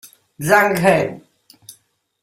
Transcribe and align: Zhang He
Zhang 0.47 0.79
He 0.83 1.21